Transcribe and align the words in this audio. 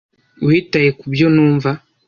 witaye 0.47 0.89
kubyo 0.99 1.27
numva. 1.35 1.69